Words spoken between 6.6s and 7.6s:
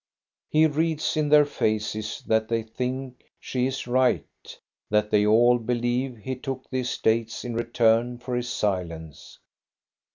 the estates in